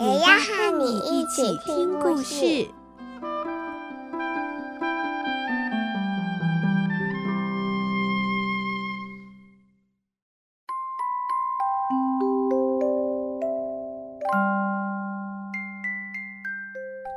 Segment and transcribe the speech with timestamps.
[0.00, 2.66] 也要和你一起听故事。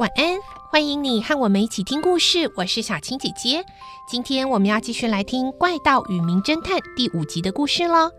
[0.00, 0.36] 晚安，
[0.72, 2.52] 欢迎你和我们一起听故事。
[2.56, 3.64] 我是小青姐姐，
[4.08, 8.10] 今天我们要继续来听《怪盗与名侦探》第五集的故事喽。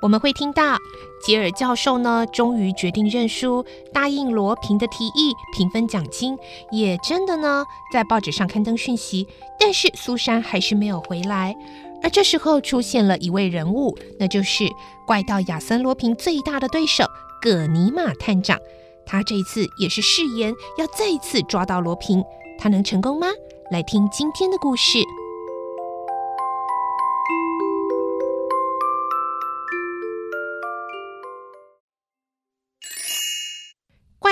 [0.00, 0.76] 我们会听到
[1.20, 6.38] 杰尔教授呢，终于决定认输，答应罗平的提议，平分奖金，
[6.70, 9.26] 也真的呢在报纸上刊登讯息。
[9.58, 11.56] 但是苏珊还是没有回来。
[12.00, 14.68] 而这时候出现了一位人物，那就是
[15.04, 17.04] 怪盗亚森罗平最大的对手
[17.42, 18.56] 葛尼玛探长。
[19.04, 22.22] 他这一次也是誓言要再一次抓到罗平，
[22.56, 23.26] 他能成功吗？
[23.72, 24.98] 来听今天的故事。《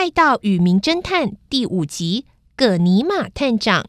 [0.07, 3.85] 怪盗与名侦探》第五集：葛尼玛探长。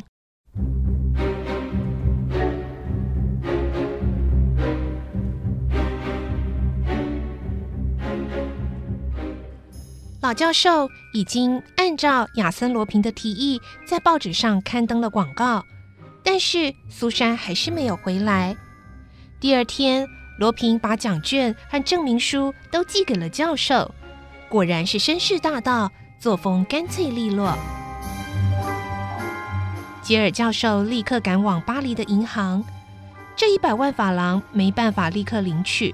[10.20, 15.64] 老教授已经按照亚森·罗平的提议，在报纸上刊登了广告，
[16.24, 18.58] 但是苏珊还是没有回来。
[19.40, 20.08] 第二天，
[20.40, 23.94] 罗平把奖券和证明书都寄给了教授，
[24.50, 25.92] 果然是绅士大盗。
[26.20, 27.56] 作风干脆利落，
[30.02, 32.64] 杰尔教授立刻赶往巴黎的银行。
[33.36, 35.94] 这一百万法郎没办法立刻领取，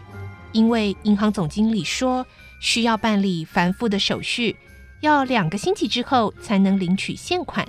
[0.54, 2.26] 因为银行总经理说
[2.62, 4.56] 需要办理繁复的手续，
[5.02, 7.68] 要两个星期之后才能领取现款。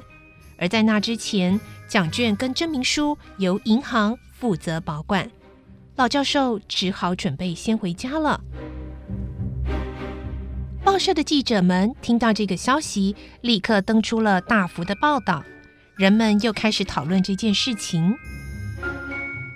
[0.56, 5.28] 而在那之前，奖券跟证明书由银行负责保管。
[5.96, 8.40] 老教授只好准备先回家了。
[10.84, 15.42] 报社的记者们听到这个消息，立刻登出了大幅的报道。
[15.96, 18.14] 人们又开始讨论这件事情。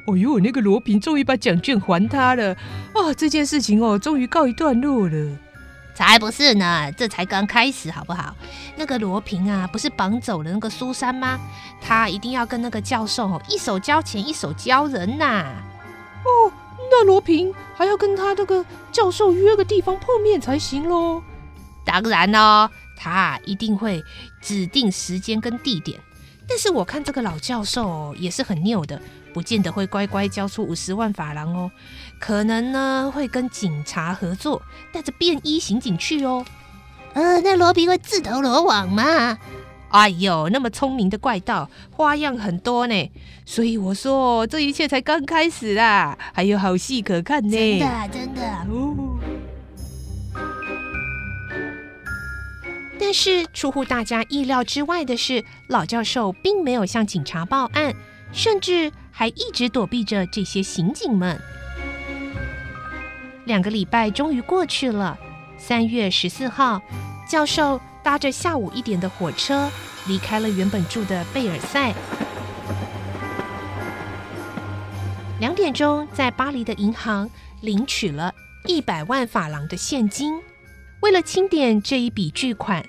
[0.07, 2.55] 哦呦，那个罗平终于把奖券还他了！
[2.95, 5.37] 啊，这件事情哦，终于告一段落了。
[5.95, 8.35] 才不是呢，这才刚开始，好不好？
[8.77, 11.39] 那个罗平啊，不是绑走了那个苏珊吗？
[11.83, 15.63] 他一定要跟那个教授哦，一手交钱，一手交人呐、啊。
[16.25, 16.53] 哦。
[16.91, 21.23] 那罗平还要跟他这个教授约个地方碰面才行喽。
[21.85, 24.03] 当然哦，他一定会
[24.41, 25.99] 指定时间跟地点。
[26.49, 29.01] 但是我看这个老教授也是很拗的，
[29.35, 31.71] 不见得会乖乖交出五十万法郎哦。
[32.19, 36.45] 可能呢会跟警察合作，带着便衣刑警去哦。
[37.13, 39.39] 呃，那罗平会自投罗网吗？
[39.91, 43.11] 哎呦，那么聪明的怪盗，花样很多呢。
[43.47, 47.51] 所以我说，这一切才刚开始啦，还有好戏可看呢。
[47.51, 48.43] 真的，真的。
[48.69, 49.19] 哦。
[53.01, 57.95] 但是出乎大家意料之外的是，老教授并没有向警察报案，
[58.33, 61.41] 甚至还一直躲避着这些刑警们。
[63.47, 65.17] 两个礼拜终于过去了，
[65.57, 66.83] 三月十四号，
[67.27, 67.81] 教授。
[68.09, 69.71] 搭着下午一点的火车
[70.07, 71.93] 离开了原本住的贝尔赛。
[75.39, 77.29] 两点钟在巴黎的银行
[77.61, 80.41] 领取了一百万法郎的现金。
[81.03, 82.83] 为了清点这一笔巨款，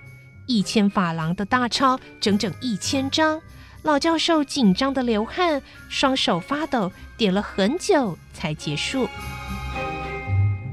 [0.47, 3.41] 一千法郎的大钞整整一千张。
[3.84, 9.06] 老教授紧张的流汗，双手发抖，点了很久才结束。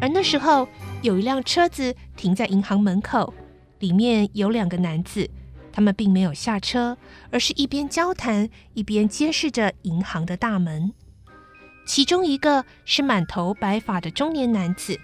[0.01, 0.69] 而那时候
[1.03, 3.35] 有一辆车子停在银行门口。
[3.79, 5.29] 里面有两个男子，
[5.73, 6.97] 他们并没有下车，
[7.31, 10.93] 而是一边交谈一边监视着银行的大门。
[11.87, 14.99] 其中一个是满头白发的中年男子，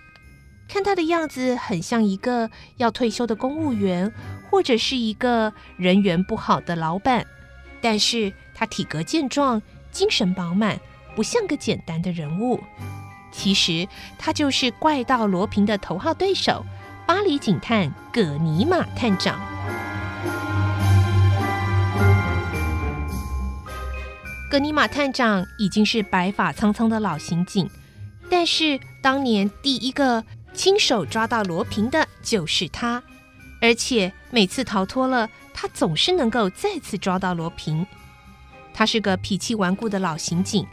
[0.69, 4.13] 看他的样子很像一个要退休的公务员，
[4.51, 7.25] 或者是一个人缘不好的老板。
[7.81, 9.61] 但是他体格健壮，
[9.91, 10.81] 精神饱满，
[11.15, 12.61] 不像个简单的人物。
[13.31, 13.87] 其实
[14.19, 16.65] 他就是怪盗罗平的头号对手。
[17.07, 19.41] 巴黎警探葛尼玛探长，
[24.51, 27.69] 葛尼玛探长已经是白发苍苍的老刑警，
[28.31, 33.03] 但是当年第一个亲手抓到罗平的就是他。
[33.61, 37.87] 而且每次逃脱了，他总是能够再次抓到罗平。
[38.75, 40.67] 他是个脾气顽固的老刑警，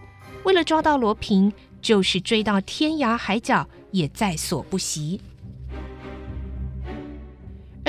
[0.43, 5.21] 为了抓到罗平，就是追到天涯海角也在所不惜。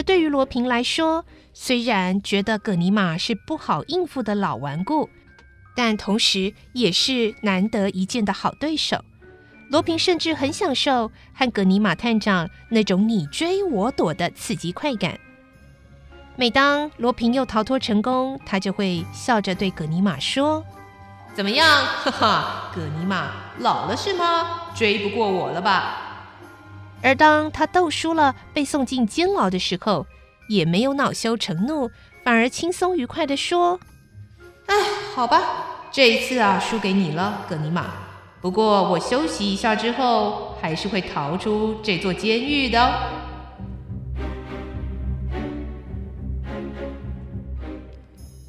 [0.00, 5.10] 而对于罗平来说，虽然觉得葛尼玛是不好应付的老顽固，
[5.76, 9.04] 但同时也是难得一见的好对手。
[9.68, 15.20] 罗平甚至很享受和葛尼玛探长那种你追我躲的刺激快感。
[16.34, 20.64] 每当罗平又逃脱成功，他就会笑着对葛尼玛说
[21.36, 24.72] ：“怎么样，哈哈，葛尼玛老了是吗？
[24.74, 26.06] 追不过我了吧？”
[27.02, 30.06] 而当他斗输了，被送进监牢的时候，
[30.48, 31.90] 也没有恼羞成怒，
[32.24, 33.80] 反而轻松愉快地说
[34.66, 34.74] ：“哎，
[35.14, 35.42] 好吧，
[35.90, 37.86] 这一次啊，输给你了，葛尼玛。”
[38.42, 42.92] 不过我休息一下之后，还是会逃出这座监狱的。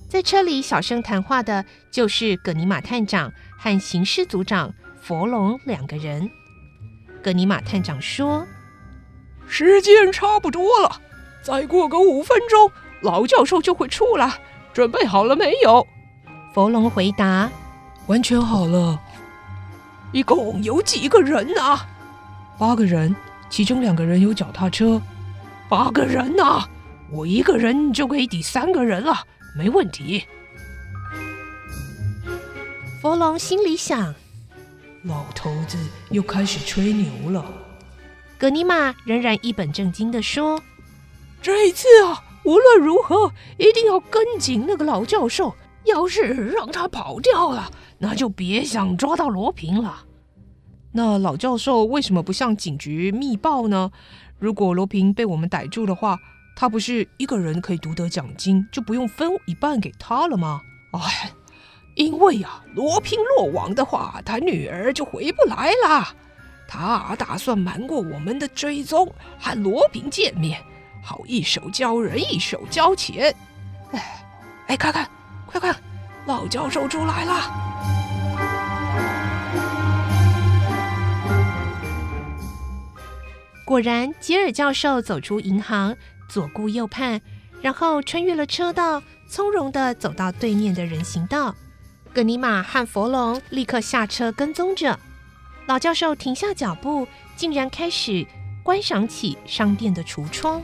[0.07, 6.29] 在车里小声谈话的，就是葛尼玛探长和刑事组长佛龙两个人。
[7.21, 8.45] 葛尼玛探长说
[9.47, 11.01] ：“时间差不多了，
[11.41, 12.71] 再过个五分钟，
[13.01, 14.33] 老教授就会出来。
[14.73, 15.85] 准备好了没有？”
[16.53, 17.49] 佛龙回答
[18.07, 18.99] ：“完全好了。”
[20.11, 21.87] 一共有几个人啊？
[22.57, 23.15] 八个人，
[23.49, 25.01] 其中两个人有脚踏车。
[25.69, 26.67] 八个人啊，
[27.09, 29.25] 我一个人就可以抵三个人了，
[29.55, 30.25] 没问题。
[33.01, 34.13] 佛龙心里想：
[35.03, 35.77] 老头子
[36.09, 37.43] 又开始吹牛了。
[38.37, 40.61] 葛尼玛仍然一本正经地说
[41.41, 45.55] ：“这一次啊，无论如何一定要跟紧那个老教授。
[45.85, 50.05] 要是让他跑掉了。”那就别想抓到罗平了。
[50.91, 53.91] 那老教授为什么不向警局密报呢？
[54.37, 56.19] 如果罗平被我们逮住的话，
[56.55, 60.61] 他不是一个人可以独得奖金，就不用分一半给他了吗？
[60.91, 61.31] 哎，
[61.95, 66.07] 因为呀，罗平落网的话，他女儿就回不来了。
[66.67, 70.61] 他打算瞒过我们的追踪，和罗平见面，
[71.03, 73.35] 好一手交人，一手交钱。
[73.91, 74.25] 哎，
[74.67, 75.09] 哎，看看，
[75.45, 75.75] 快看，
[76.25, 77.51] 老教授出来了。
[83.65, 85.95] 果然，吉尔教授走出银行，
[86.29, 87.21] 左顾右盼，
[87.61, 91.53] 然后穿越了车道，从容的走到对面的人行道。
[92.13, 94.99] 葛尼玛和佛龙立刻下车跟踪着。
[95.65, 98.25] 老教授停下脚步，竟然开始
[98.63, 100.61] 观赏起商店的橱窗。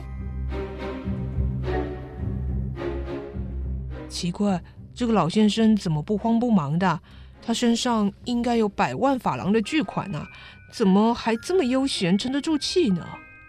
[4.08, 4.62] 奇怪，
[4.94, 7.00] 这个老先生怎么不慌不忙的？
[7.40, 10.26] 他身上应该有百万法郎的巨款呢、啊。
[10.70, 13.06] 怎么还这么悠闲，沉得住气呢？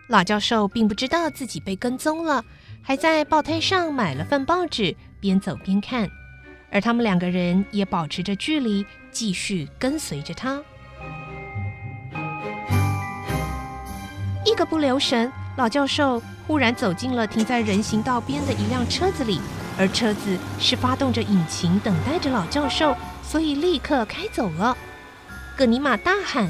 [0.08, 2.46] 老教授并不知道自己被跟踪了，
[2.82, 6.10] 还在报摊上买了份报纸，边走边看。
[6.72, 10.62] 而他们两个人也保持着距离，继续跟随着他。
[14.46, 19.40] 一个不留神，老教授忽然走进了停在人行道边的一辆车子里，
[19.78, 24.78] 而车子是发动着引擎，等待着老教授，所以立刻开走了。
[25.58, 26.50] 葛尼玛大喊。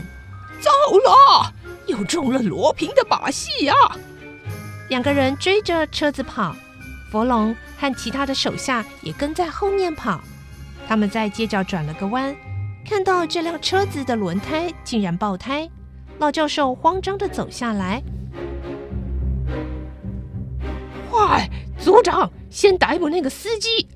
[0.62, 1.54] 糟了，
[1.88, 3.74] 又中了罗平的把戏呀！
[4.90, 6.54] 两个人追着车子跑，
[7.12, 10.22] 佛龙和其他的手下也跟在后面跑。
[10.88, 12.36] 他们在街角转了个弯，
[12.86, 15.70] 看到这辆车子的轮胎竟然爆胎。
[16.18, 18.02] 老教授慌张地走下来，
[21.10, 21.50] 快，
[21.80, 23.88] 组长，先逮捕那个司机！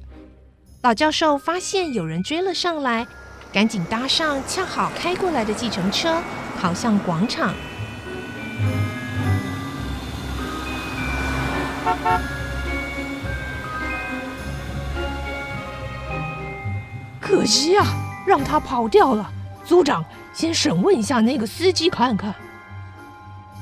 [0.81, 3.07] 老教授发现有人追了上来，
[3.51, 6.21] 赶紧搭上恰好开过来的计程车。
[6.55, 7.53] 跑向广场。
[17.33, 17.83] 可惜啊，
[18.27, 19.27] 让他跑掉了。
[19.65, 22.31] 组长，先审问一下那个司机看看。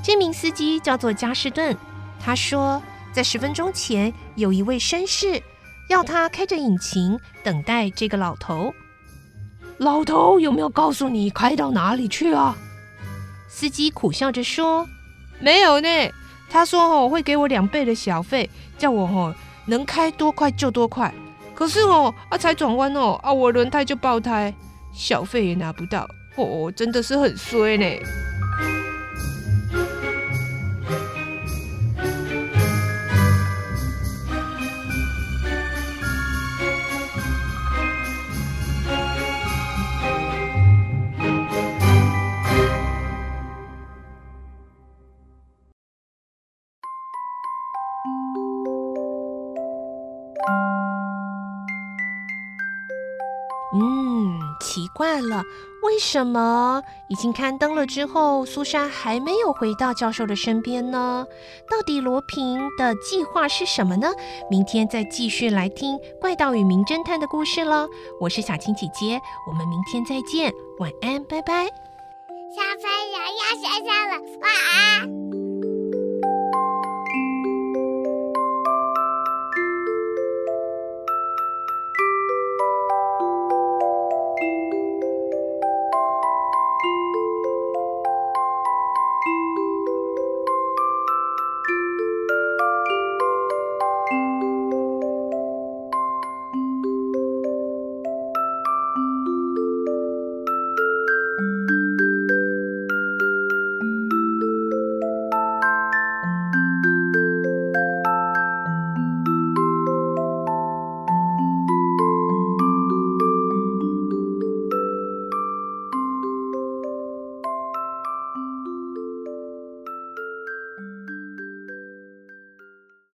[0.03, 1.75] 这名司机叫做加士顿，
[2.19, 5.41] 他说，在十分钟前有一位绅士
[5.89, 8.73] 要他开着引擎等待这个老头。
[9.77, 12.57] 老头有没有告诉你开到哪里去啊？
[13.47, 14.85] 司机苦笑着说
[15.39, 15.87] ：“没有呢，
[16.49, 19.33] 他说哦会给我两倍的小费，叫我哦
[19.65, 21.13] 能开多快就多快。
[21.61, 24.51] 可是哦啊才转弯哦啊我轮胎就爆胎，
[24.91, 27.85] 小费也拿不到，哦真的是很衰呢。”
[55.01, 55.43] 怪了，
[55.81, 56.79] 为什么
[57.09, 61.25] 已经刊登了之后，苏珊还没有回到教授的身边呢？
[61.67, 64.11] 到底罗平的计划是什么呢？
[64.47, 67.89] 明天再继续来听《怪盗与名侦探》的故事喽！
[68.19, 71.65] 我是小青姐姐，我们明天再见，晚安，拜拜。
[71.65, 75.40] 小朋友要睡觉了，晚安。